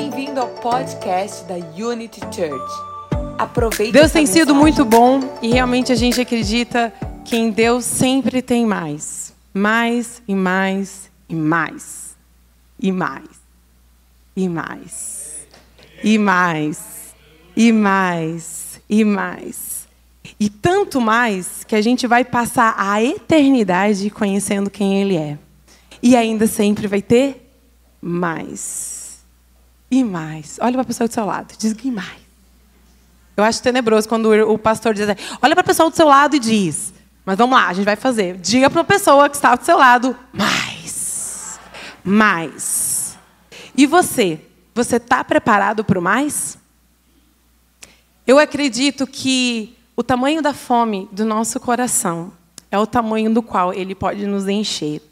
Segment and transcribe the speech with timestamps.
[0.00, 2.72] Bem-vindo ao podcast da Unity Church.
[3.36, 4.56] Aproveite Deus tem sido mensagem.
[4.56, 6.90] muito bom e realmente a gente acredita
[7.22, 9.34] que em Deus sempre tem mais.
[9.52, 12.16] Mais e mais e mais.
[12.80, 13.28] E mais.
[14.34, 15.46] E mais.
[16.02, 17.14] E mais.
[17.54, 18.80] E mais.
[18.88, 19.88] E mais.
[20.40, 25.36] E tanto mais que a gente vai passar a eternidade conhecendo quem Ele é.
[26.02, 27.52] E ainda sempre vai ter
[28.00, 28.89] mais.
[29.90, 30.58] E mais.
[30.60, 31.54] Olha para a pessoa do seu lado.
[31.58, 32.20] Diz que mais.
[33.36, 36.36] Eu acho tenebroso quando o pastor diz assim, olha para a pessoa do seu lado
[36.36, 36.92] e diz.
[37.24, 38.36] Mas vamos lá, a gente vai fazer.
[38.36, 41.58] Diga para a pessoa que está do seu lado, mais.
[42.04, 43.18] Mais.
[43.76, 44.40] E você?
[44.74, 46.58] Você está preparado para o mais?
[48.26, 52.32] Eu acredito que o tamanho da fome do nosso coração
[52.70, 55.02] é o tamanho do qual ele pode nos encher.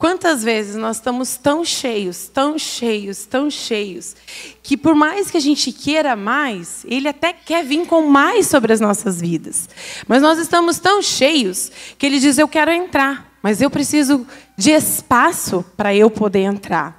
[0.00, 4.16] Quantas vezes nós estamos tão cheios, tão cheios, tão cheios,
[4.62, 8.72] que por mais que a gente queira mais, ele até quer vir com mais sobre
[8.72, 9.68] as nossas vidas.
[10.08, 14.70] Mas nós estamos tão cheios que ele diz: Eu quero entrar, mas eu preciso de
[14.70, 16.98] espaço para eu poder entrar.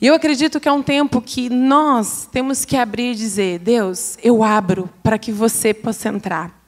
[0.00, 4.16] E eu acredito que é um tempo que nós temos que abrir e dizer: Deus,
[4.22, 6.65] eu abro para que você possa entrar.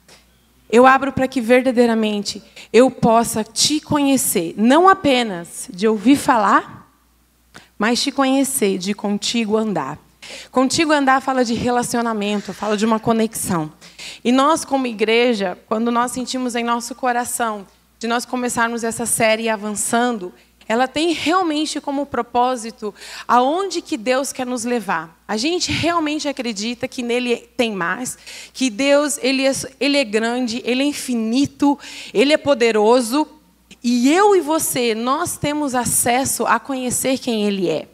[0.70, 6.91] Eu abro para que verdadeiramente eu possa te conhecer, não apenas de ouvir falar,
[7.78, 9.98] mas te conhecer, de contigo andar.
[10.50, 13.72] Contigo andar fala de relacionamento, fala de uma conexão.
[14.22, 17.66] E nós, como igreja, quando nós sentimos em nosso coração
[17.98, 20.32] de nós começarmos essa série avançando,
[20.69, 22.94] ela tem realmente como propósito
[23.27, 25.19] aonde que Deus quer nos levar.
[25.27, 28.19] A gente realmente acredita que nele tem mais,
[28.52, 31.78] que Deus ele é, ele é grande, ele é infinito,
[32.12, 33.27] ele é poderoso
[33.83, 37.88] e eu e você nós temos acesso a conhecer quem ele é.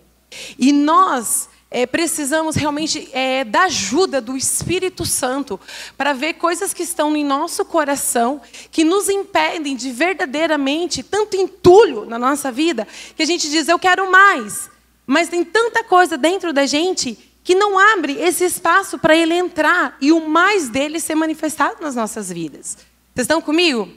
[0.58, 5.58] E nós é, precisamos realmente é, da ajuda do Espírito Santo
[5.96, 8.40] para ver coisas que estão em nosso coração,
[8.70, 13.76] que nos impedem de verdadeiramente tanto entulho na nossa vida, que a gente diz, eu
[13.76, 14.70] quero mais.
[15.04, 19.96] Mas tem tanta coisa dentro da gente que não abre esse espaço para ele entrar
[20.00, 22.78] e o mais dele ser manifestado nas nossas vidas.
[23.12, 23.90] Vocês estão comigo?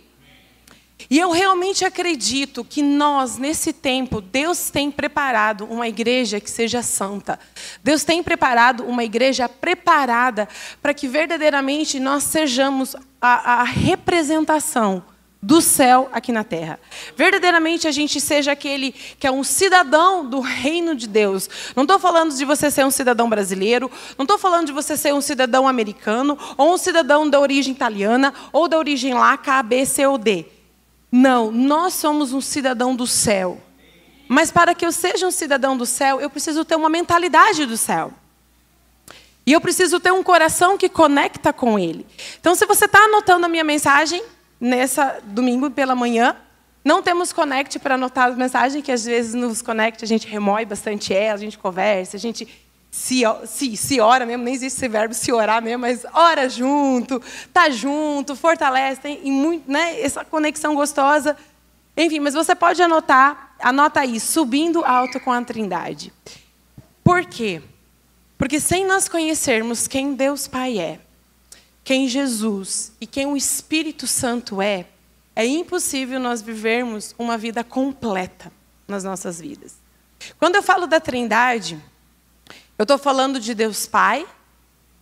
[1.09, 6.81] E eu realmente acredito que nós, nesse tempo, Deus tem preparado uma igreja que seja
[6.81, 7.39] santa.
[7.83, 10.49] Deus tem preparado uma igreja preparada
[10.81, 15.03] para que verdadeiramente nós sejamos a, a representação
[15.41, 16.79] do céu aqui na terra.
[17.15, 21.47] Verdadeiramente a gente seja aquele que é um cidadão do reino de Deus.
[21.75, 25.13] Não estou falando de você ser um cidadão brasileiro, não estou falando de você ser
[25.13, 29.85] um cidadão americano, ou um cidadão da origem italiana, ou da origem lá, K, B,
[29.85, 30.56] C ou D.
[31.19, 33.59] Não, nós somos um cidadão do céu.
[34.27, 37.75] Mas para que eu seja um cidadão do céu, eu preciso ter uma mentalidade do
[37.75, 38.13] céu.
[39.43, 42.05] E eu preciso ter um coração que conecta com Ele.
[42.39, 44.21] Então, se você está anotando a minha mensagem,
[44.61, 46.35] nessa domingo pela manhã,
[46.85, 50.65] não temos connect para anotar as mensagens, que às vezes nos connect, a gente remói
[50.65, 52.47] bastante ela, a gente conversa, a gente
[52.89, 57.21] se, se, se ora mesmo, nem existe esse verbo se orar mesmo, mas ora junto,
[57.53, 61.37] tá junto, fortalece, tem e muito, né, essa conexão gostosa.
[61.95, 66.13] Enfim, mas você pode anotar, anota aí, subindo alto com a Trindade.
[67.03, 67.61] Por quê?
[68.37, 70.99] Porque sem nós conhecermos quem Deus Pai é,
[71.83, 74.85] quem Jesus e quem o Espírito Santo é,
[75.35, 78.51] é impossível nós vivermos uma vida completa
[78.87, 79.75] nas nossas vidas.
[80.39, 81.81] Quando eu falo da Trindade,
[82.77, 84.25] eu estou falando de Deus Pai,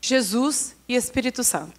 [0.02, 1.74] Jesus e Espírito Santo.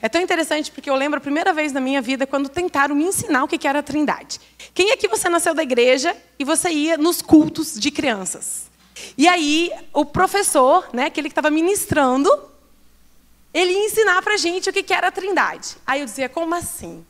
[0.00, 3.04] É tão interessante porque eu lembro a primeira vez na minha vida quando tentaram me
[3.04, 4.40] ensinar o que era a Trindade.
[4.72, 8.70] Quem é que você nasceu da igreja e você ia nos cultos de crianças?
[9.18, 12.30] E aí o professor, né, aquele que estava ministrando,
[13.52, 15.76] ele ia ensinar para gente o que era a Trindade.
[15.86, 17.04] Aí eu dizia, como assim?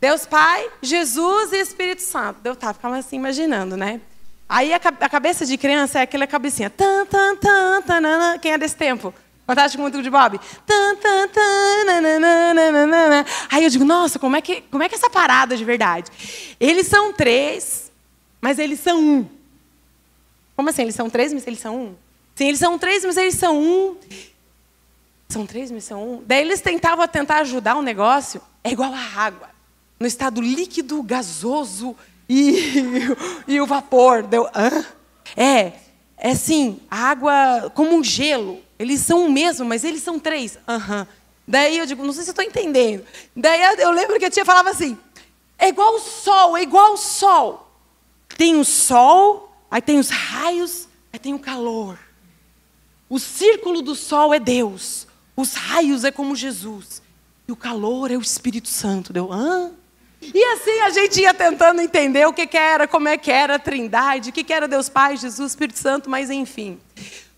[0.00, 2.40] Deus Pai, Jesus e Espírito Santo.
[2.44, 4.00] Eu estava ficava assim imaginando, né?
[4.50, 6.68] Aí a, cabeça de criança é aquela cabecinha.
[6.68, 8.38] Tan, tan, tan.
[8.42, 9.14] Quem é desse tempo?
[9.46, 10.40] Fantástico Mundo de Bob.
[10.66, 13.24] Tan, tan, tan.
[13.48, 16.10] Aí eu digo, nossa, como é, que, como é que é essa parada de verdade?
[16.58, 17.92] Eles são três,
[18.40, 19.28] mas eles são um.
[20.56, 20.82] Como assim?
[20.82, 21.94] Eles são três, mas eles são um?
[22.34, 23.96] Sim, eles são três, mas eles são um.
[25.28, 26.24] São três, mas são um.
[26.26, 28.42] Daí eles tentavam tentar ajudar o negócio.
[28.64, 29.49] É igual a água.
[30.00, 31.94] No estado líquido, gasoso,
[32.26, 32.56] e,
[33.46, 34.22] e o vapor.
[34.22, 34.86] Deu, Hã?
[35.36, 35.72] É,
[36.16, 38.60] é assim, água como um gelo.
[38.78, 40.56] Eles são o mesmo, mas eles são três.
[40.66, 41.06] Uhum.
[41.46, 43.04] Daí eu digo, não sei se estou entendendo.
[43.34, 44.96] Daí eu lembro que a tia falava assim:
[45.58, 47.70] é igual o sol, é igual o sol.
[48.38, 51.98] Tem o sol, aí tem os raios, aí tem o calor.
[53.08, 55.06] O círculo do sol é Deus.
[55.36, 57.02] Os raios é como Jesus.
[57.46, 59.12] E o calor é o Espírito Santo.
[59.12, 59.72] Deu, hã?
[60.22, 63.54] E assim a gente ia tentando entender o que, que era, como é que era
[63.54, 66.78] a trindade, o que, que era Deus Pai, Jesus, Espírito Santo, mas enfim.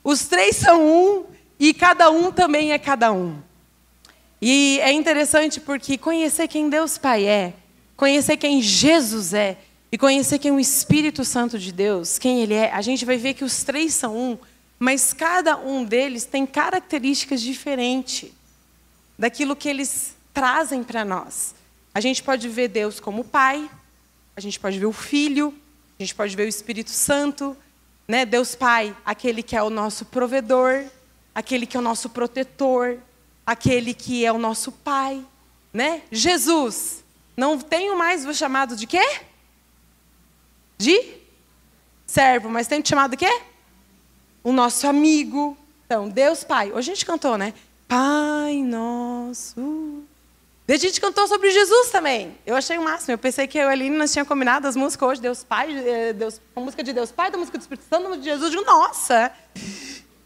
[0.02, 1.24] Os três são um
[1.58, 3.40] e cada um também é cada um.
[4.40, 7.54] E é interessante porque conhecer quem Deus Pai é,
[7.96, 9.56] conhecer quem Jesus é
[9.92, 13.34] e conhecer quem o Espírito Santo de Deus, quem ele é, a gente vai ver
[13.34, 14.38] que os três são um,
[14.76, 18.32] mas cada um deles tem características diferentes
[19.16, 21.54] daquilo que eles trazem para nós.
[21.94, 23.70] A gente pode ver Deus como Pai,
[24.34, 25.54] a gente pode ver o Filho,
[25.98, 27.56] a gente pode ver o Espírito Santo,
[28.08, 28.24] né?
[28.24, 30.84] Deus Pai, aquele que é o nosso provedor,
[31.34, 32.98] aquele que é o nosso protetor,
[33.46, 35.22] aquele que é o nosso Pai,
[35.72, 36.02] né?
[36.10, 37.04] Jesus,
[37.36, 39.20] não tenho mais vos chamado de quê?
[40.78, 41.16] De
[42.06, 43.42] servo, mas tenho te chamado de quê?
[44.42, 45.56] O nosso amigo.
[45.84, 46.72] Então, Deus Pai.
[46.72, 47.52] Hoje a gente cantou, né?
[47.86, 50.04] Pai nosso
[50.74, 52.38] a gente cantou sobre Jesus também.
[52.46, 53.12] Eu achei o máximo.
[53.12, 55.70] Eu pensei que eu e a Aline nós tínhamos combinado as músicas hoje, Deus Pai,
[55.76, 58.30] eh, Deus, a música de Deus Pai, da música do Espírito Santo, da música de
[58.30, 58.52] Jesus.
[58.54, 59.32] Eu digo, nossa!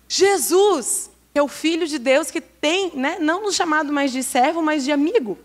[0.08, 4.22] Jesus, que é o Filho de Deus que tem, né, não nos chamado mais de
[4.22, 5.38] servo, mas de amigo.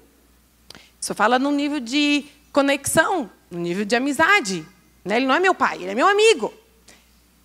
[1.00, 4.66] Isso fala no nível de conexão, no nível de amizade.
[5.04, 5.18] Né?
[5.18, 6.54] Ele não é meu pai, ele é meu amigo.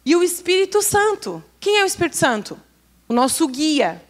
[0.04, 1.42] E o Espírito Santo.
[1.58, 2.60] Quem é o Espírito Santo?
[3.08, 4.04] O nosso guia.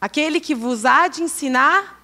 [0.00, 1.95] Aquele que vos há de ensinar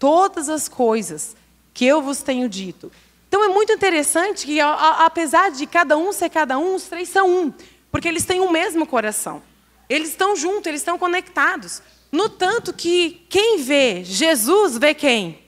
[0.00, 1.36] todas as coisas
[1.72, 2.90] que eu vos tenho dito.
[3.28, 7.30] Então é muito interessante que, apesar de cada um ser cada um, os três são
[7.30, 7.52] um,
[7.92, 9.40] porque eles têm o mesmo coração.
[9.88, 11.82] Eles estão juntos, eles estão conectados.
[12.10, 15.44] No tanto que quem vê Jesus vê quem?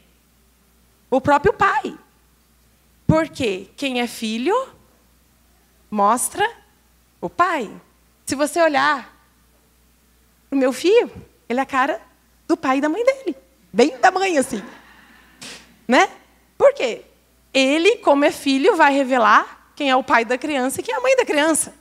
[1.10, 1.98] O próprio Pai.
[3.06, 4.54] Porque quem é filho
[5.90, 6.48] mostra
[7.20, 7.70] o Pai.
[8.26, 9.12] Se você olhar
[10.50, 11.10] o meu filho,
[11.48, 12.00] ele é a cara
[12.46, 13.41] do pai e da mãe dele.
[13.72, 14.62] Bem tamanho assim.
[15.88, 16.08] Né?
[16.58, 17.02] Por quê?
[17.52, 20.98] Ele, como é filho, vai revelar quem é o pai da criança e quem é
[20.98, 21.74] a mãe da criança.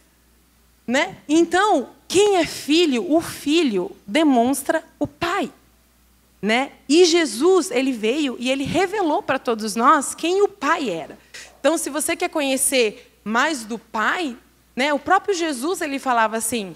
[0.88, 1.18] Né?
[1.28, 5.52] Então, quem é filho, o filho demonstra o pai.
[6.42, 6.72] Né?
[6.90, 11.18] E Jesus, ele veio e ele revelou para todos nós quem o pai era.
[11.60, 14.36] Então, se você quer conhecer mais do pai,
[14.76, 16.76] né, o próprio Jesus, ele falava assim,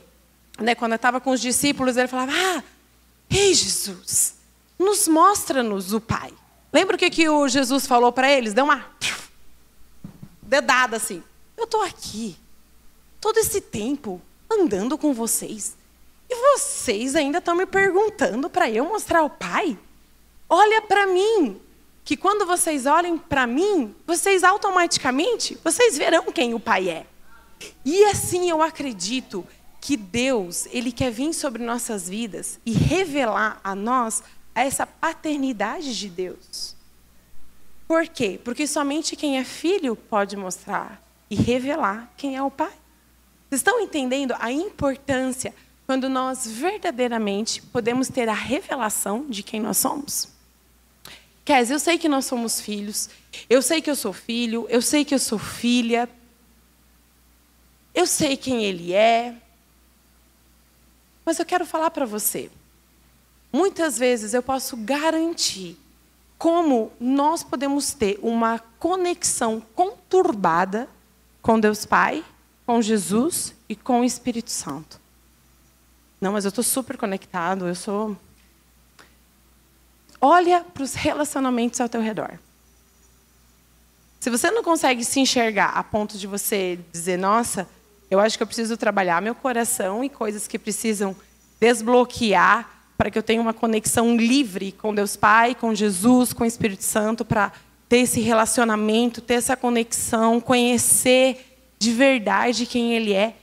[0.59, 2.63] né, quando estava com os discípulos, ele falava: "Ah,
[3.29, 4.35] ei Jesus,
[4.77, 6.33] nos mostra-nos o Pai.
[6.71, 8.53] Lembra o que, que o Jesus falou para eles?
[8.53, 8.85] Deu uma
[10.41, 11.23] dedada assim.
[11.57, 12.37] Eu estou aqui,
[13.21, 15.75] todo esse tempo, andando com vocês.
[16.29, 19.77] E vocês ainda estão me perguntando para eu mostrar o Pai?
[20.49, 21.59] Olha para mim,
[22.03, 27.05] que quando vocês olhem para mim, vocês automaticamente, vocês verão quem o Pai é.
[27.83, 29.45] E assim eu acredito
[29.81, 34.23] que Deus, ele quer vir sobre nossas vidas e revelar a nós
[34.55, 36.75] a essa paternidade de Deus.
[37.87, 38.39] Por quê?
[38.43, 42.73] Porque somente quem é filho pode mostrar e revelar quem é o pai.
[43.49, 45.53] Vocês estão entendendo a importância
[45.85, 50.29] quando nós verdadeiramente podemos ter a revelação de quem nós somos?
[51.43, 53.07] Kes, eu sei que nós somos filhos,
[53.47, 56.09] eu sei que eu sou filho, eu sei que eu sou filha,
[57.93, 59.35] eu sei quem ele é,
[61.23, 62.49] mas eu quero falar para você.
[63.55, 65.79] Muitas vezes eu posso garantir
[66.37, 70.89] como nós podemos ter uma conexão conturbada
[71.41, 72.21] com Deus Pai,
[72.65, 74.99] com Jesus e com o Espírito Santo.
[76.19, 78.17] Não, mas eu estou super conectado, eu sou.
[80.19, 82.37] Olha para os relacionamentos ao teu redor.
[84.19, 87.69] Se você não consegue se enxergar a ponto de você dizer, nossa,
[88.11, 91.15] eu acho que eu preciso trabalhar meu coração e coisas que precisam
[91.57, 96.47] desbloquear para que eu tenha uma conexão livre com Deus Pai, com Jesus, com o
[96.47, 97.51] Espírito Santo, para
[97.89, 103.35] ter esse relacionamento, ter essa conexão, conhecer de verdade quem Ele é.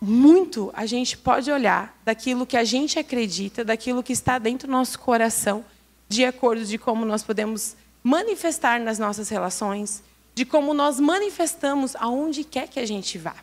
[0.00, 4.72] Muito a gente pode olhar daquilo que a gente acredita, daquilo que está dentro do
[4.72, 5.64] nosso coração,
[6.08, 10.02] de acordo de como nós podemos manifestar nas nossas relações,
[10.34, 13.34] de como nós manifestamos aonde quer que a gente vá.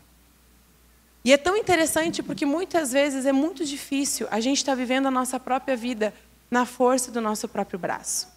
[1.27, 5.07] E é tão interessante porque muitas vezes é muito difícil a gente estar tá vivendo
[5.07, 6.13] a nossa própria vida
[6.50, 8.29] na força do nosso próprio braço.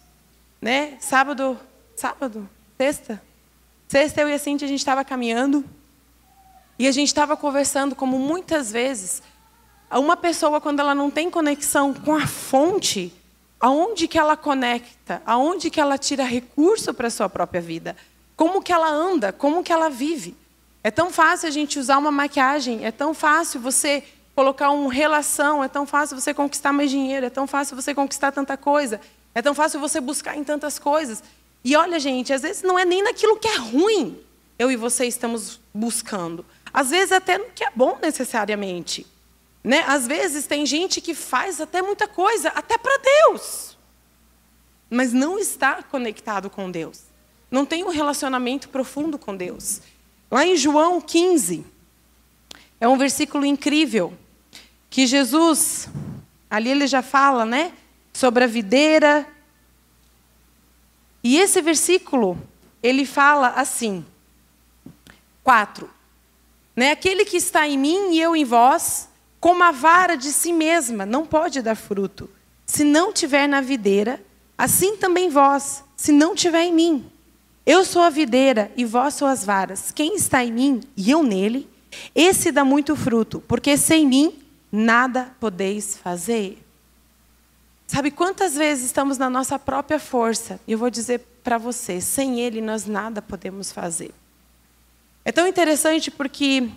[0.61, 0.97] Né?
[0.99, 1.57] Sábado,
[1.95, 3.21] sábado, sexta,
[3.87, 5.63] sexta eu e a Cintia a gente estava caminhando
[6.77, 9.23] e a gente estava conversando como muitas vezes
[9.89, 13.13] uma pessoa quando ela não tem conexão com a fonte,
[13.57, 17.95] aonde que ela conecta, aonde que ela tira recurso para a sua própria vida,
[18.35, 20.40] como que ela anda, como que ela vive.
[20.83, 24.03] É tão fácil a gente usar uma maquiagem, é tão fácil você
[24.35, 28.31] colocar uma relação, é tão fácil você conquistar mais dinheiro, é tão fácil você conquistar
[28.31, 28.99] tanta coisa,
[29.35, 31.23] é tão fácil você buscar em tantas coisas.
[31.63, 34.19] E olha, gente, às vezes não é nem naquilo que é ruim
[34.57, 36.45] eu e você estamos buscando.
[36.73, 39.05] Às vezes até no que é bom necessariamente.
[39.63, 39.83] Né?
[39.87, 43.77] Às vezes tem gente que faz até muita coisa, até para Deus,
[44.89, 47.03] mas não está conectado com Deus.
[47.49, 49.81] Não tem um relacionamento profundo com Deus.
[50.31, 51.65] Lá em João 15,
[52.79, 54.13] é um versículo incrível,
[54.89, 55.89] que Jesus,
[56.49, 57.73] ali ele já fala, né,
[58.13, 59.27] sobre a videira.
[61.21, 62.41] E esse versículo,
[62.81, 64.05] ele fala assim,
[65.43, 65.89] 4.
[66.77, 70.53] Né, aquele que está em mim e eu em vós, como a vara de si
[70.53, 72.29] mesma não pode dar fruto,
[72.65, 74.23] se não tiver na videira,
[74.57, 77.11] assim também vós, se não tiver em mim.
[77.65, 79.91] Eu sou a videira e vós sou as varas.
[79.91, 81.69] Quem está em mim e eu nele,
[82.15, 84.39] esse dá muito fruto, porque sem mim
[84.71, 86.57] nada podeis fazer.
[87.85, 90.59] Sabe quantas vezes estamos na nossa própria força?
[90.65, 94.11] E eu vou dizer para você, sem ele nós nada podemos fazer.
[95.25, 96.69] É tão interessante porque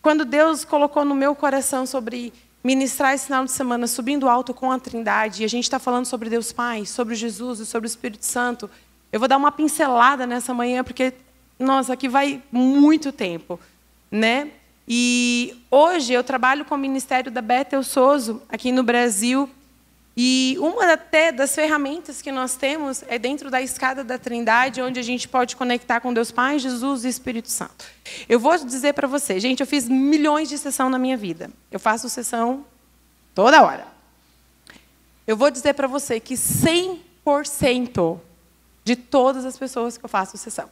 [0.00, 2.32] quando Deus colocou no meu coração sobre
[2.64, 6.06] ministrar esse final de semana subindo alto com a Trindade, e a gente está falando
[6.06, 8.70] sobre Deus Pai, sobre Jesus e sobre o Espírito Santo,
[9.12, 11.12] eu vou dar uma pincelada nessa manhã, porque,
[11.58, 13.60] nossa, aqui vai muito tempo.
[14.10, 14.50] Né?
[14.88, 19.48] E hoje eu trabalho com o Ministério da Bethel Soso, aqui no Brasil,
[20.16, 25.00] e uma até das ferramentas que nós temos é dentro da escada da Trindade, onde
[25.00, 27.86] a gente pode conectar com Deus Pai, Jesus e Espírito Santo.
[28.28, 31.50] Eu vou dizer para você, gente, eu fiz milhões de sessão na minha vida.
[31.70, 32.66] Eu faço sessão
[33.34, 33.86] toda hora.
[35.26, 38.20] Eu vou dizer para você que 100%
[38.84, 40.68] de todas as pessoas que eu faço sessão,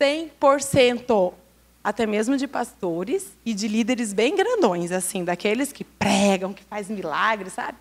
[0.00, 1.34] 100%,
[1.82, 6.94] até mesmo de pastores e de líderes bem grandões, assim, daqueles que pregam, que fazem
[6.94, 7.76] milagres, sabe?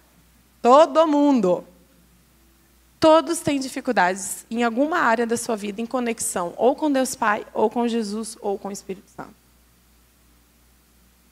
[0.62, 1.64] Todo mundo.
[3.00, 7.46] Todos têm dificuldades em alguma área da sua vida em conexão, ou com Deus Pai,
[7.54, 9.42] ou com Jesus, ou com o Espírito Santo.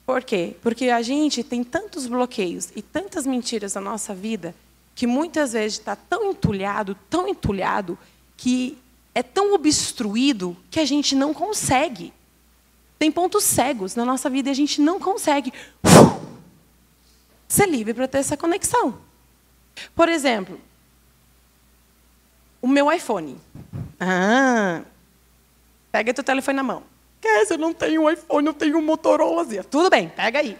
[0.05, 0.55] Por quê?
[0.63, 4.55] Porque a gente tem tantos bloqueios e tantas mentiras na nossa vida
[4.95, 7.95] que muitas vezes está tão entulhado, tão entulhado,
[8.39, 8.77] que
[9.13, 12.13] é tão obstruído que a gente não consegue.
[12.97, 15.51] Tem pontos cegos na nossa vida e a gente não consegue
[17.49, 18.97] ser livre para ter essa conexão.
[19.93, 20.57] Por exemplo,
[22.61, 23.37] o meu iPhone.
[23.99, 24.83] Ah,
[25.91, 26.83] pega teu telefone na mão.
[27.19, 29.45] Quer, eu não tenho um iPhone, eu tenho um Motorola.
[29.65, 30.57] Tudo bem, pega aí.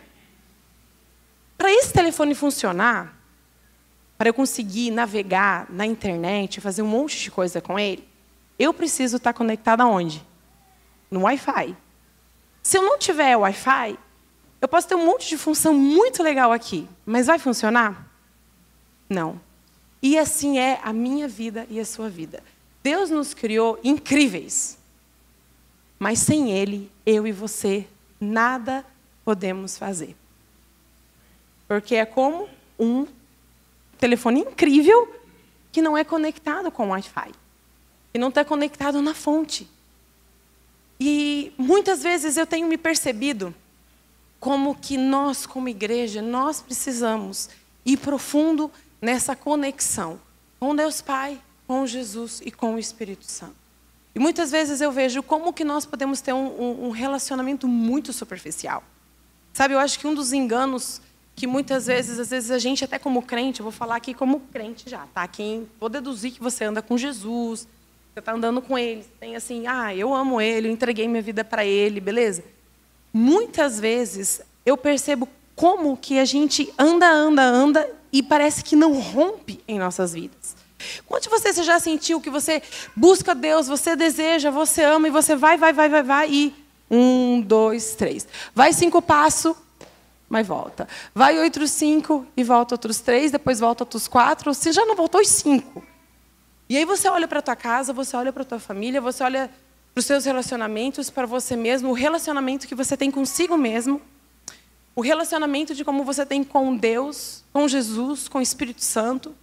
[1.58, 3.18] Para esse telefone funcionar,
[4.20, 8.06] para eu conseguir navegar na internet, fazer um monte de coisa com ele,
[8.60, 10.22] eu preciso estar conectado aonde?
[11.10, 11.74] No Wi-Fi.
[12.62, 13.98] Se eu não tiver Wi-Fi,
[14.60, 18.12] eu posso ter um monte de função muito legal aqui, mas vai funcionar?
[19.10, 19.40] Não.
[20.02, 22.44] E assim é a minha vida e a sua vida.
[22.84, 24.78] Deus nos criou incríveis.
[25.98, 27.88] Mas sem Ele, eu e você,
[28.20, 28.86] nada
[29.24, 30.14] podemos fazer.
[31.70, 33.08] Porque é como um
[34.00, 35.14] telefone incrível
[35.72, 37.32] que não é conectado com o Wi-Fi.
[38.12, 39.70] Que não está conectado na fonte.
[41.00, 43.54] E muitas vezes eu tenho me percebido
[44.40, 47.50] como que nós, como igreja, nós precisamos
[47.86, 50.20] ir profundo nessa conexão
[50.60, 53.56] com Deus Pai, com Jesus e com o Espírito Santo.
[54.14, 58.84] E muitas vezes eu vejo como que nós podemos ter um, um, relacionamento muito superficial.
[59.54, 61.02] Sabe, eu acho que um dos enganos
[61.40, 64.42] que muitas vezes, às vezes a gente até como crente, eu vou falar aqui como
[64.52, 65.26] crente já, tá?
[65.26, 67.62] Quem vou deduzir que você anda com Jesus,
[68.14, 71.42] você está andando com Ele, tem assim, ah, eu amo Ele, eu entreguei minha vida
[71.46, 72.44] para Ele, beleza?
[73.14, 79.00] Muitas vezes eu percebo como que a gente anda, anda, anda e parece que não
[79.00, 80.58] rompe em nossas vidas.
[81.06, 82.62] Quantos de vocês já sentiu que você
[82.94, 86.54] busca Deus, você deseja, você ama e você vai, vai, vai, vai, vai e
[86.92, 88.28] um, dois, três.
[88.54, 89.56] Vai cinco passos,
[90.30, 90.88] mas volta.
[91.14, 94.54] Vai outros cinco e volta outros três, depois volta outros quatro.
[94.54, 95.84] Você já não voltou os cinco.
[96.70, 99.24] E aí você olha para a tua casa, você olha para a tua família, você
[99.24, 99.50] olha
[99.94, 104.00] para os seus relacionamentos, para você mesmo, o relacionamento que você tem consigo mesmo
[105.00, 109.34] o relacionamento de como você tem com Deus, com Jesus, com o Espírito Santo.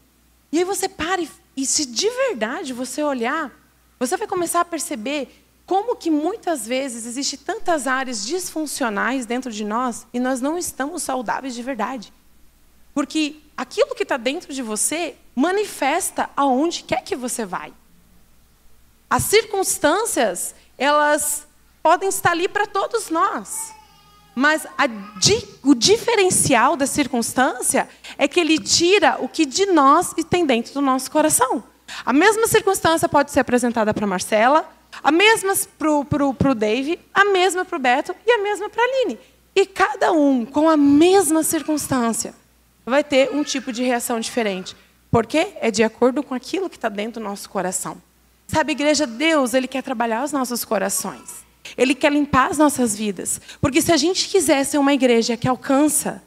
[0.53, 3.51] E aí você para e, e se de verdade você olhar,
[3.99, 9.65] você vai começar a perceber como que muitas vezes existe tantas áreas disfuncionais dentro de
[9.65, 12.13] nós e nós não estamos saudáveis de verdade.
[12.95, 17.73] Porque aquilo que está dentro de você manifesta aonde quer que você vai.
[19.11, 21.47] As circunstâncias, elas
[21.83, 23.75] podem estar ali para todos nós.
[24.35, 24.85] Mas a,
[25.65, 30.81] o diferencial da circunstância é que ele tira o que de nós tem dentro do
[30.81, 31.65] nosso coração.
[32.05, 34.71] A mesma circunstância pode ser apresentada para Marcela,
[35.03, 38.87] a mesma para o Dave, a mesma para o Beto e a mesma para a
[38.87, 39.19] Aline.
[39.55, 42.35] E cada um, com a mesma circunstância,
[42.85, 44.77] vai ter um tipo de reação diferente.
[45.11, 47.97] Porque é de acordo com aquilo que está dentro do nosso coração.
[48.47, 51.45] Sabe, igreja, Deus, Ele quer trabalhar os nossos corações.
[51.77, 53.41] Ele quer limpar as nossas vidas.
[53.61, 56.23] Porque se a gente quiser ser uma igreja que alcança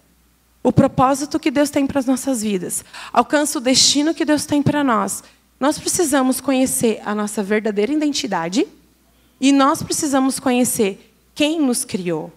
[0.62, 2.84] o propósito que Deus tem para as nossas vidas,
[3.14, 5.24] alcança o destino que Deus tem para nós,
[5.60, 8.66] nós precisamos conhecer a nossa verdadeira identidade
[9.42, 12.32] e nós precisamos conhecer quem nos criou,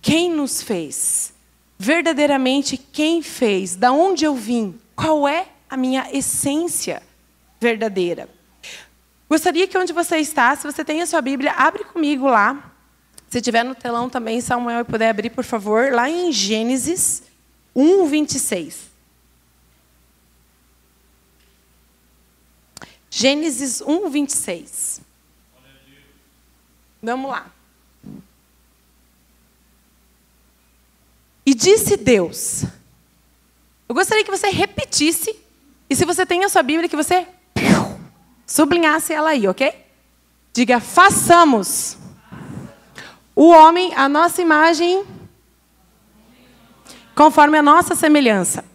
[0.00, 1.32] quem nos fez,
[1.78, 7.02] verdadeiramente quem fez, da onde eu vim, qual é a minha essência
[7.60, 8.28] verdadeira.
[9.28, 12.70] Gostaria que onde você está, se você tem a sua Bíblia, abre comigo lá.
[13.30, 17.22] Se tiver no telão também, Samuel, e puder abrir, por favor, lá em Gênesis
[17.74, 18.91] 1, 26.
[23.14, 25.02] Gênesis 1, 26.
[27.02, 27.52] Vamos lá.
[31.44, 32.64] E disse Deus.
[33.86, 35.38] Eu gostaria que você repetisse.
[35.90, 37.28] E se você tem a sua Bíblia, que você
[38.46, 39.74] Sublinhasse ela aí, ok?
[40.54, 41.98] Diga, façamos
[43.36, 45.04] o homem a nossa imagem
[47.14, 48.71] conforme a nossa semelhança.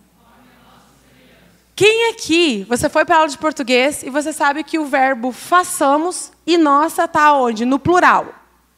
[1.77, 6.31] Quem aqui, você foi para aula de português e você sabe que o verbo façamos
[6.43, 7.65] e nossa está onde?
[7.65, 8.33] No plural,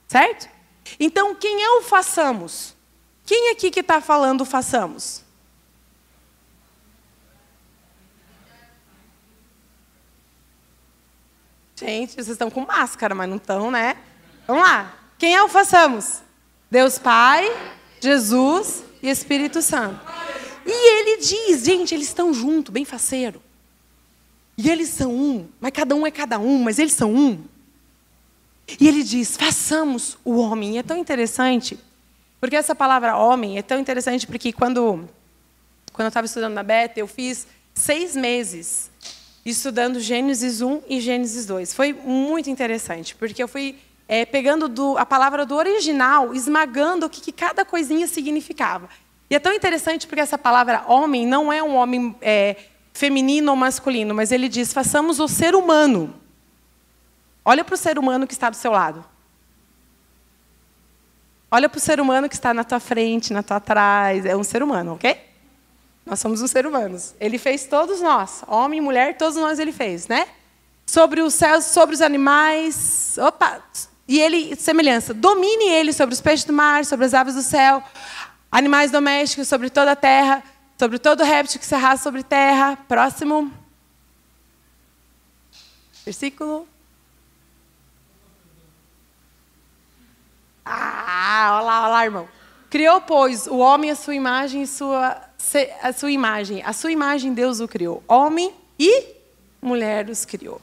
[0.05, 0.49] certo?
[0.99, 2.75] Então, quem é o façamos?
[3.25, 5.23] Quem aqui que está falando façamos?
[11.77, 13.95] Gente, vocês estão com máscara, mas não estão, né?
[14.45, 14.93] Vamos lá.
[15.17, 16.21] Quem é o façamos?
[16.69, 17.49] Deus Pai,
[18.01, 20.28] Jesus e Espírito Santo.
[20.71, 23.41] E ele diz, gente, eles estão juntos, bem faceiro.
[24.57, 27.43] E eles são um, mas cada um é cada um, mas eles são um.
[28.79, 30.75] E ele diz: façamos o homem.
[30.75, 31.79] E é tão interessante,
[32.39, 35.07] porque essa palavra homem é tão interessante porque quando,
[35.93, 38.91] quando eu estava estudando na Beta, eu fiz seis meses
[39.45, 41.73] estudando Gênesis 1 e Gênesis 2.
[41.73, 43.77] Foi muito interessante, porque eu fui
[44.07, 48.89] é, pegando do, a palavra do original, esmagando o que, que, cada coisinha significava.
[49.29, 52.55] E é tão interessante porque essa palavra homem não é um homem é,
[52.93, 56.13] feminino ou masculino, mas ele diz: façamos o ser humano.
[57.45, 59.05] Olha para o ser humano que está do seu lado.
[61.51, 64.25] Olha para o ser humano que está na tua frente, na tua trás.
[64.25, 65.29] É um ser humano, ok?
[66.05, 67.15] Nós somos os seres humanos.
[67.19, 70.27] Ele fez todos nós, homem, mulher, todos nós ele fez, né?
[70.85, 73.15] Sobre os céus, sobre os animais.
[73.19, 73.63] Opa!
[74.07, 77.83] E ele, semelhança, domine ele sobre os peixes do mar, sobre as aves do céu,
[78.51, 80.43] animais domésticos, sobre toda a terra,
[80.77, 82.77] sobre todo réptil que se arrasta sobre terra.
[82.87, 83.51] Próximo.
[86.05, 86.67] Versículo.
[90.65, 92.29] Ah, olha lá, olha lá, irmão.
[92.69, 95.29] Criou, pois, o homem a sua imagem e sua
[95.81, 96.61] a sua imagem.
[96.63, 98.03] A sua imagem Deus o criou.
[98.07, 99.05] Homem e
[99.61, 100.61] mulher os criou.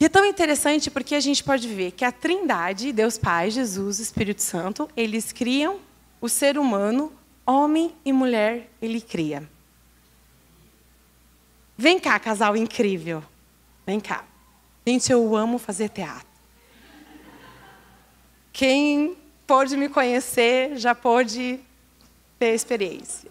[0.00, 3.98] E é tão interessante porque a gente pode ver que a Trindade, Deus Pai, Jesus,
[3.98, 5.80] Espírito Santo, eles criam
[6.20, 7.12] o ser humano,
[7.46, 9.48] homem e mulher, ele cria.
[11.76, 13.22] Vem cá, casal incrível.
[13.86, 14.24] Vem cá.
[14.86, 16.26] Gente, eu amo fazer teatro.
[18.52, 21.60] Quem pôde me conhecer já pôde
[22.38, 23.30] ter experiência.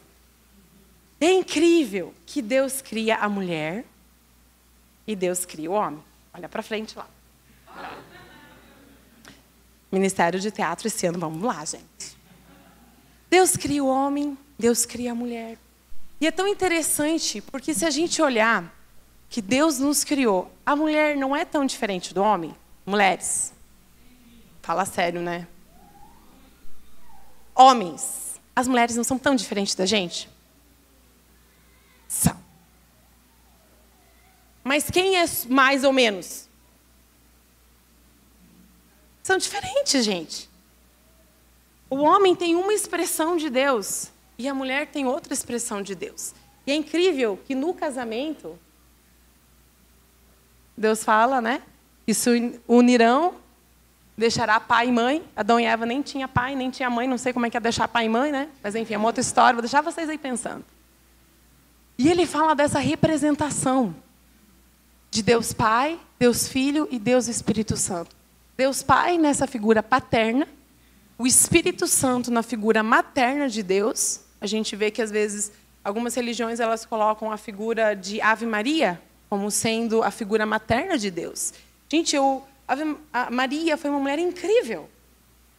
[1.19, 3.83] É incrível que Deus cria a mulher
[5.05, 6.03] e Deus cria o homem.
[6.33, 7.07] Olha para frente lá.
[9.91, 11.96] Ministério de Teatro esse ano, vamos lá, gente.
[13.29, 15.57] Deus cria o homem, Deus cria a mulher.
[16.19, 18.73] E é tão interessante, porque se a gente olhar
[19.29, 22.55] que Deus nos criou, a mulher não é tão diferente do homem.
[22.85, 23.53] Mulheres,
[24.61, 25.47] fala sério, né?
[27.53, 30.29] Homens, as mulheres não são tão diferentes da gente?
[32.07, 32.37] São.
[34.63, 36.47] Mas quem é mais ou menos?
[39.23, 40.49] São diferentes, gente.
[41.89, 46.33] O homem tem uma expressão de Deus e a mulher tem outra expressão de Deus.
[46.65, 48.59] E é incrível que no casamento,
[50.75, 51.61] Deus fala, né?
[52.05, 52.29] Isso
[52.67, 53.35] unirão,
[54.17, 55.23] deixará pai e mãe.
[55.35, 57.59] Adão e Eva nem tinha pai, nem tinha mãe, não sei como é que é
[57.59, 58.49] deixar pai e mãe, né?
[58.61, 60.65] Mas enfim, é uma outra história, vou deixar vocês aí pensando.
[61.97, 63.95] E ele fala dessa representação
[65.09, 68.15] de Deus Pai, Deus Filho e Deus Espírito Santo.
[68.55, 70.47] Deus Pai nessa figura paterna,
[71.17, 74.21] o Espírito Santo na figura materna de Deus.
[74.39, 75.51] A gente vê que às vezes
[75.83, 81.09] algumas religiões elas colocam a figura de Ave Maria como sendo a figura materna de
[81.11, 81.53] Deus.
[81.91, 82.43] Gente, eu,
[83.31, 84.89] Maria foi uma mulher incrível.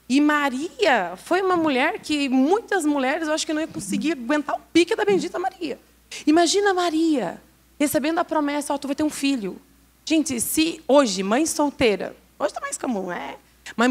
[0.08, 4.56] E Maria foi uma mulher que muitas mulheres eu acho que não ia conseguir aguentar
[4.56, 5.78] o pique da bendita Maria.
[6.26, 7.42] Imagina Maria
[7.78, 9.60] recebendo a promessa, ó, oh, tu vai ter um filho.
[10.04, 13.36] Gente, se hoje, mãe solteira, hoje está mais comum, é?
[13.76, 13.90] Mas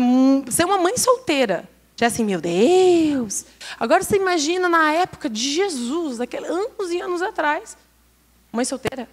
[0.54, 3.46] ser uma mãe solteira, já assim, meu Deus.
[3.80, 7.78] Agora você imagina na época de Jesus, daqueles anos e anos atrás,
[8.52, 9.10] mãe solteira.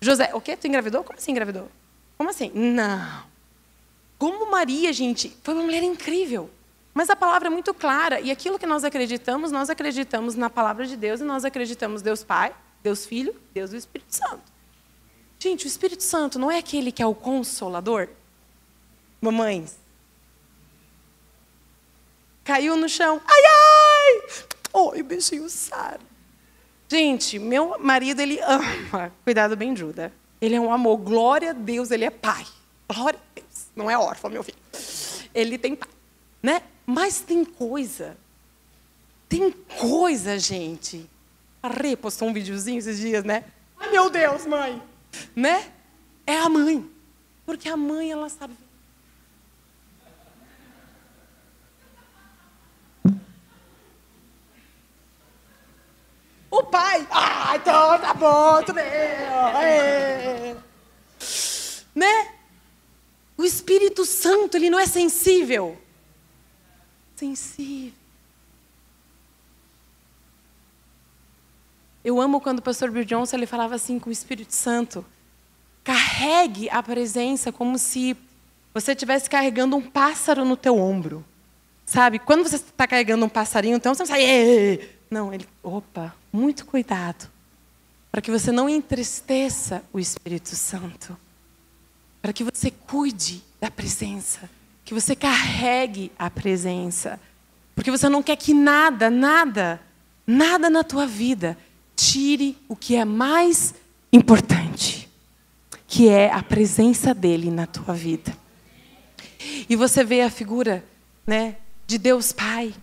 [0.00, 0.56] José, o quê?
[0.56, 1.04] Tu engravidou?
[1.04, 1.68] Como assim engravidou?
[2.16, 2.50] Como assim?
[2.54, 3.24] Não.
[4.18, 6.50] Como Maria, gente, foi uma mulher incrível.
[6.94, 8.20] Mas a palavra é muito clara.
[8.20, 12.24] E aquilo que nós acreditamos, nós acreditamos na palavra de Deus e nós acreditamos Deus
[12.24, 14.42] Pai, Deus Filho, Deus e o Espírito Santo.
[15.38, 18.08] Gente, o Espírito Santo não é aquele que é o consolador?
[19.20, 19.76] Mamães.
[22.46, 23.20] Caiu no chão.
[23.26, 24.44] Ai, ai!
[24.72, 25.98] Oi, beijinho Sara.
[26.88, 29.12] Gente, meu marido, ele ama.
[29.24, 30.12] Cuidado bem, Juda.
[30.40, 30.98] Ele é um amor.
[30.98, 32.46] Glória a Deus, ele é pai.
[32.88, 33.66] Glória a Deus.
[33.74, 34.56] Não é órfão, meu filho.
[35.34, 35.88] Ele tem pai.
[36.40, 36.62] Né?
[36.86, 38.16] Mas tem coisa.
[39.28, 41.10] Tem coisa, gente.
[41.60, 43.42] A Rê postou um videozinho esses dias, né?
[43.76, 44.80] Ai, meu Deus, mãe.
[45.34, 45.68] Né?
[46.24, 46.88] É a mãe.
[47.44, 48.54] Porque a mãe, ela sabe
[56.50, 58.84] O pai, ah, então tá bom, tudo bem.
[58.84, 60.56] É.
[61.94, 62.32] Né?
[63.36, 65.76] O Espírito Santo, ele não é sensível.
[67.14, 67.92] Sensível.
[72.04, 75.04] Eu amo quando o pastor Bill Johnson ele falava assim com o Espírito Santo.
[75.82, 78.16] Carregue a presença como se
[78.72, 81.24] você estivesse carregando um pássaro no teu ombro.
[81.84, 82.18] Sabe?
[82.18, 84.88] Quando você está carregando um passarinho, então você não sai.
[85.10, 87.30] Não, ele, opa, muito cuidado,
[88.12, 91.16] para que você não entristeça o Espírito Santo,
[92.20, 94.48] para que você cuide da presença,
[94.84, 97.18] que você carregue a presença,
[97.74, 99.80] porque você não quer que nada, nada,
[100.26, 101.56] nada na tua vida
[101.94, 103.74] tire o que é mais
[104.12, 105.08] importante,
[105.86, 108.36] que é a presença dele na tua vida.
[109.68, 110.84] E você vê a figura,
[111.26, 112.74] né, de Deus Pai,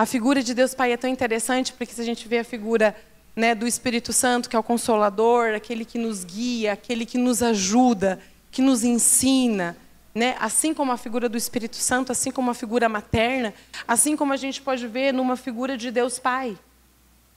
[0.00, 2.96] a figura de Deus Pai é tão interessante porque se a gente vê a figura
[3.36, 7.42] né, do Espírito Santo, que é o consolador, aquele que nos guia, aquele que nos
[7.42, 8.18] ajuda,
[8.50, 9.76] que nos ensina,
[10.14, 10.36] né?
[10.40, 13.52] assim como a figura do Espírito Santo, assim como a figura materna,
[13.86, 16.58] assim como a gente pode ver numa figura de Deus Pai.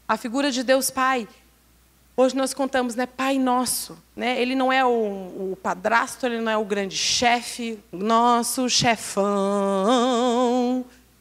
[0.08, 1.28] A figura de Deus Pai.
[2.16, 4.02] Hoje nós contamos, né, Pai Nosso.
[4.16, 4.42] Né?
[4.42, 9.26] Ele não é o, o padrasto, ele não é o grande chefe, nosso chefão.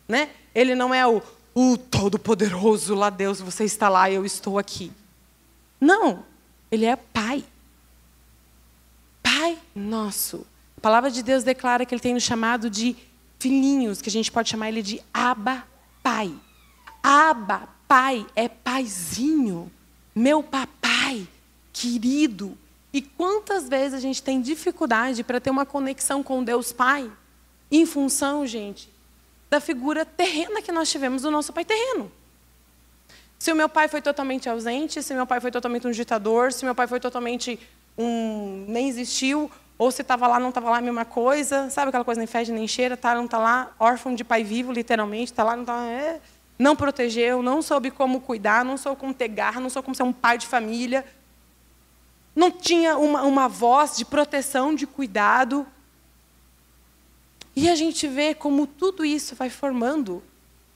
[0.07, 0.29] Né?
[0.55, 1.23] Ele não é o,
[1.55, 4.93] o Todo-Poderoso lá, Deus, você está lá eu estou aqui.
[5.81, 6.25] Não,
[6.71, 7.45] ele é Pai.
[9.23, 10.47] Pai nosso.
[10.77, 12.97] A palavra de Deus declara que ele tem nos chamado de
[13.39, 15.65] filhinhos, que a gente pode chamar ele de Abba
[16.03, 16.33] Pai.
[17.03, 19.71] Abba Pai é paizinho,
[20.15, 21.27] meu papai,
[21.73, 22.57] querido.
[22.93, 27.11] E quantas vezes a gente tem dificuldade para ter uma conexão com Deus Pai,
[27.71, 28.92] em função, gente,
[29.53, 32.11] da figura terrena que nós tivemos do nosso pai terreno.
[33.39, 36.65] Se o meu pai foi totalmente ausente, se meu pai foi totalmente um ditador, se
[36.65, 37.61] meu pai foi totalmente
[37.99, 42.03] um nem existiu, ou se estava lá, não estava lá a mesma coisa, sabe aquela
[42.03, 45.45] coisa nem fede nem cheira, tá, não está lá, órfão de pai vivo, literalmente, está
[45.45, 46.19] lá, não está, é,
[46.59, 50.05] não protegeu, não soube como cuidar, não soube como ter garra, não soube como ser
[50.05, 51.05] um pai de família,
[52.35, 55.67] não tinha uma, uma voz de proteção, de cuidado,
[57.55, 60.23] e a gente vê como tudo isso vai formando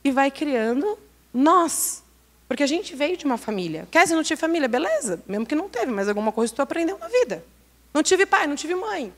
[0.04, 0.98] e vai criando
[1.32, 2.02] nós.
[2.48, 3.88] Porque a gente veio de uma família.
[3.90, 4.68] Quer dizer, não tive família?
[4.68, 5.20] Beleza.
[5.26, 7.44] Mesmo que não teve, mas alguma coisa tu aprendeu na vida.
[7.92, 9.12] Não tive pai, não tive mãe.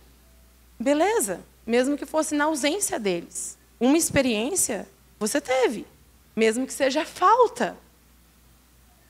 [0.78, 1.40] Beleza.
[1.66, 3.58] Mesmo que fosse na ausência deles.
[3.78, 5.86] Uma experiência você teve.
[6.34, 7.76] Mesmo que seja falta.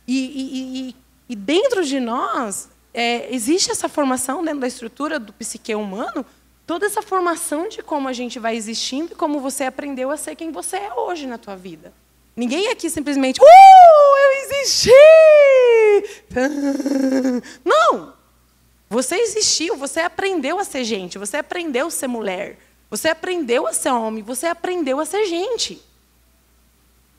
[0.06, 0.96] E, e, e,
[1.28, 6.24] e dentro de nós, é, existe essa formação dentro da estrutura do psique humano
[6.68, 10.36] toda essa formação de como a gente vai existindo e como você aprendeu a ser
[10.36, 11.94] quem você é hoje na tua vida.
[12.36, 13.44] Ninguém aqui simplesmente, uh,
[14.22, 14.90] eu existi!
[17.64, 18.12] Não!
[18.90, 22.58] Você existiu, você aprendeu a ser gente, você aprendeu a ser mulher,
[22.90, 25.82] você aprendeu a ser homem, você aprendeu a ser gente.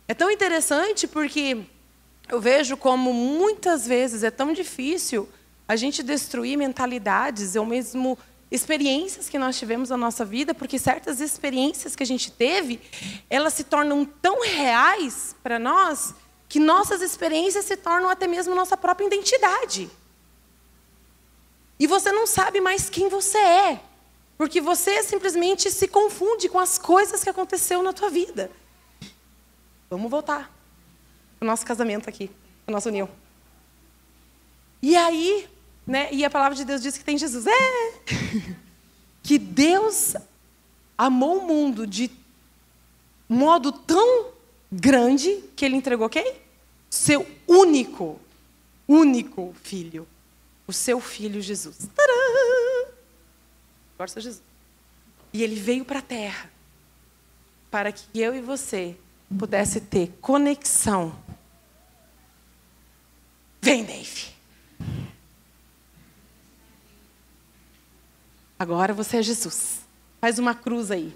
[0.08, 1.58] É tão interessante porque
[2.30, 5.28] eu vejo como muitas vezes é tão difícil
[5.68, 8.16] a gente destruir mentalidades, ou mesmo
[8.52, 12.82] experiências que nós tivemos na nossa vida, porque certas experiências que a gente teve,
[13.30, 16.16] elas se tornam tão reais para nós
[16.48, 19.90] que nossas experiências se tornam até mesmo nossa própria identidade.
[21.80, 23.82] E você não sabe mais quem você é,
[24.38, 28.52] porque você simplesmente se confunde com as coisas que aconteceu na tua vida.
[29.90, 30.52] Vamos voltar
[31.40, 32.32] o nosso casamento aqui,
[32.68, 33.10] a nossa união.
[34.82, 35.48] E aí,
[35.90, 36.08] né?
[36.12, 37.48] E a palavra de Deus diz que tem Jesus.
[37.48, 37.94] É!
[39.24, 40.14] que Deus
[40.96, 42.12] amou o mundo de
[43.28, 44.28] modo tão
[44.72, 46.36] grande que ele entregou quem?
[46.92, 48.22] Seu único,
[48.88, 50.08] único filho.
[50.68, 51.78] O seu filho Jesus.
[51.96, 52.94] Tadã!
[53.96, 54.44] Agora Jesus.
[55.34, 56.52] E ele veio para a terra
[57.72, 58.96] para que eu e você
[59.38, 61.18] pudesse ter conexão.
[63.60, 64.39] Vem, Dave.
[68.60, 69.80] Agora você é Jesus.
[70.20, 71.16] Faz uma cruz aí.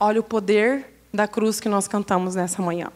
[0.00, 2.90] Olha o poder da cruz que nós cantamos nessa manhã.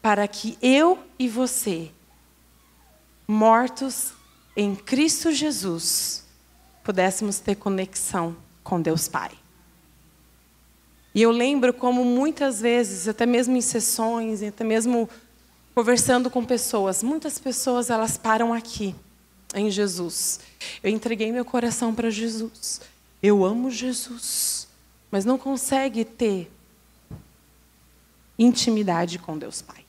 [0.00, 1.90] Para que eu e você,
[3.28, 4.14] mortos
[4.56, 6.24] em Cristo Jesus,
[6.82, 9.32] pudéssemos ter conexão com Deus Pai.
[11.14, 15.08] E eu lembro como muitas vezes, até mesmo em sessões, até mesmo
[15.74, 18.94] conversando com pessoas, muitas pessoas elas param aqui
[19.54, 20.40] em Jesus.
[20.82, 22.80] Eu entreguei meu coração para Jesus.
[23.22, 24.66] Eu amo Jesus,
[25.10, 26.50] mas não consegue ter
[28.38, 29.84] intimidade com Deus Pai.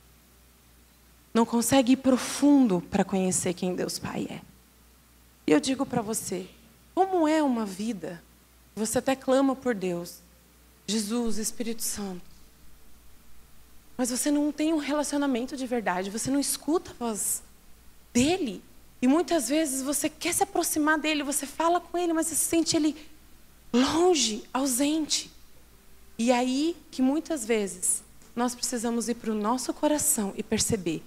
[1.34, 4.41] Não consegue ir profundo para conhecer quem Deus Pai é.
[5.47, 6.47] E eu digo para você,
[6.93, 8.23] como é uma vida?
[8.76, 10.19] Você até clama por Deus,
[10.88, 12.21] Jesus, Espírito Santo.
[13.97, 17.43] Mas você não tem um relacionamento de verdade, você não escuta a voz
[18.12, 18.62] dele.
[19.04, 22.78] E muitas vezes você quer se aproximar dele, você fala com ele, mas você sente
[22.78, 22.96] ele
[23.74, 25.30] longe, ausente.
[26.18, 28.02] E aí que muitas vezes
[28.34, 31.04] nós precisamos ir para o nosso coração e perceber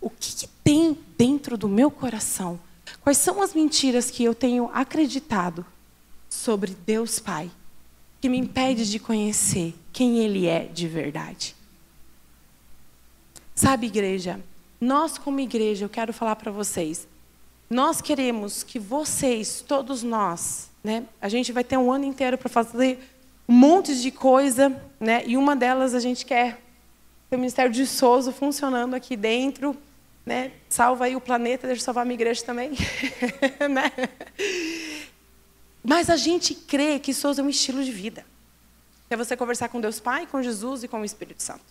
[0.00, 2.58] o que, que, tem dentro do meu coração.
[3.00, 5.64] Quais são as mentiras que eu tenho acreditado
[6.28, 7.48] sobre Deus Pai,
[8.20, 11.54] que me impede de conhecer quem Ele é de verdade.
[13.54, 14.40] Sabe, igreja,
[14.80, 17.06] nós como igreja, eu quero falar para vocês,
[17.68, 22.48] nós queremos que vocês, todos nós, né, a gente vai ter um ano inteiro para
[22.48, 22.98] fazer
[23.48, 26.60] um monte de coisa, né, e uma delas a gente quer
[27.28, 29.76] ter o Ministério de Souza funcionando aqui dentro,
[30.24, 32.70] né, salva aí o planeta, deixa eu salvar a minha igreja também,
[33.70, 33.92] né?
[35.82, 38.24] Mas a gente crê que Souza é um estilo de vida.
[39.08, 41.64] É você conversar com Deus Pai, com Jesus e com o Espírito Santo.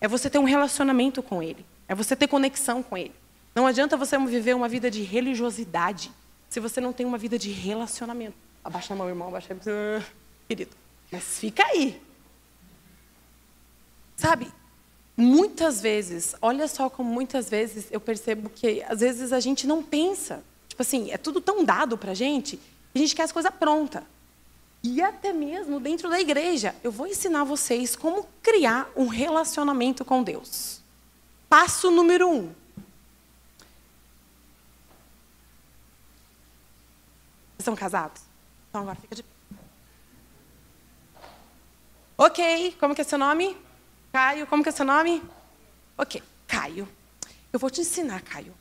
[0.00, 1.64] É você ter um relacionamento com Ele.
[1.86, 3.12] É você ter conexão com Ele.
[3.54, 6.10] Não adianta você viver uma vida de religiosidade
[6.48, 8.36] se você não tem uma vida de relacionamento.
[8.64, 10.04] Abaixa a mão, irmão, abaixa a mão.
[10.48, 10.70] Querido,
[11.10, 12.00] mas fica aí.
[14.16, 14.52] Sabe,
[15.16, 19.82] muitas vezes, olha só como muitas vezes eu percebo que às vezes a gente não
[19.82, 20.42] pensa.
[20.68, 22.58] Tipo assim, é tudo tão dado para a gente,
[22.94, 24.02] a gente quer as coisas prontas.
[24.82, 30.22] E até mesmo dentro da igreja, eu vou ensinar vocês como criar um relacionamento com
[30.22, 30.80] Deus.
[31.48, 32.52] Passo número um:
[37.62, 38.22] São casados?
[38.68, 39.30] Então agora fica de pé.
[42.18, 43.56] Ok, como que é seu nome?
[44.12, 45.22] Caio, como que é seu nome?
[45.96, 46.88] Ok, Caio.
[47.52, 48.52] Eu vou te ensinar, Caio.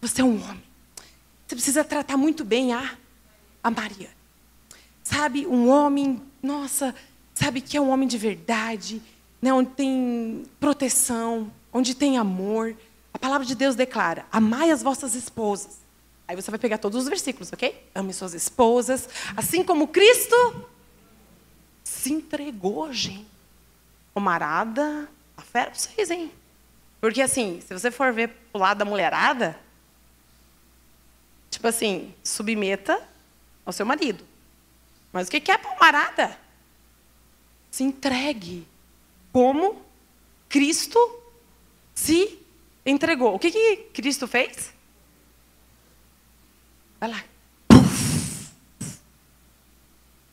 [0.00, 0.62] Você é um homem.
[1.46, 2.96] Você precisa tratar muito bem a,
[3.62, 4.10] a Maria.
[5.02, 6.94] Sabe, um homem, nossa,
[7.34, 9.02] sabe que é um homem de verdade,
[9.42, 12.76] né, onde tem proteção, onde tem amor.
[13.12, 15.83] A palavra de Deus declara: amai as vossas esposas
[16.26, 17.88] Aí você vai pegar todos os versículos, ok?
[17.94, 20.34] Ame suas esposas, assim como Cristo
[21.82, 23.26] se entregou, gente.
[24.14, 26.30] Camarada, a fera pra vocês, hein?
[27.00, 29.58] Porque assim, se você for ver pro lado da mulherada,
[31.50, 33.02] tipo assim, submeta
[33.66, 34.24] ao seu marido.
[35.12, 36.38] Mas o que é palmarada?
[37.70, 38.66] Se entregue
[39.32, 39.82] como
[40.48, 40.98] Cristo
[41.94, 42.38] se
[42.84, 43.34] entregou.
[43.34, 44.73] O que, que Cristo fez?
[47.04, 47.24] Vai lá.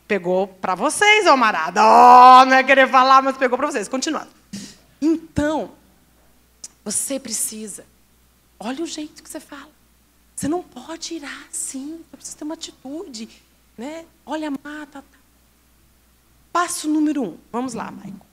[0.08, 1.82] Pegou para vocês, ô marada.
[1.84, 3.90] Oh, não é querer falar, mas pegou para vocês.
[3.90, 4.30] Continuando.
[5.02, 5.74] Então,
[6.86, 7.86] você precisa.
[8.58, 9.70] Olha o jeito que você fala.
[10.34, 12.06] Você não pode ir assim.
[12.10, 13.28] Você precisa ter uma atitude.
[13.78, 14.06] Né?
[14.26, 15.02] Olha, mata.
[15.02, 15.04] Tá.
[16.54, 17.38] Passo número um.
[17.52, 18.26] Vamos lá, Maicon.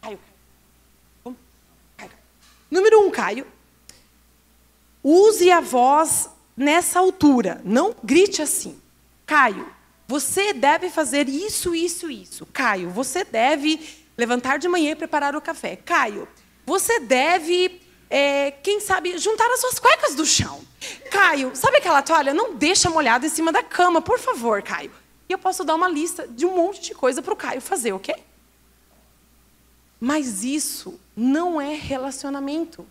[0.00, 0.20] Caio.
[1.96, 2.12] Caio.
[2.70, 3.46] Número um, Caio.
[5.02, 7.60] Use a voz nessa altura.
[7.64, 8.80] Não grite assim.
[9.26, 9.66] Caio,
[10.06, 12.46] você deve fazer isso, isso, isso.
[12.52, 13.80] Caio, você deve
[14.16, 15.76] levantar de manhã e preparar o café.
[15.76, 16.28] Caio,
[16.66, 20.60] você deve, é, quem sabe, juntar as suas cuecas do chão.
[21.10, 22.34] Caio, sabe aquela toalha?
[22.34, 24.90] Não deixa molhada em cima da cama, por favor, Caio.
[25.28, 27.92] E eu posso dar uma lista de um monte de coisa para o Caio fazer,
[27.92, 28.14] ok?
[29.98, 32.86] Mas isso não é relacionamento.